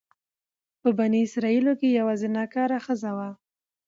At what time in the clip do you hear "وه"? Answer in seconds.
3.17-3.29